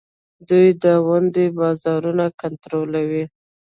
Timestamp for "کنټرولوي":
2.41-3.23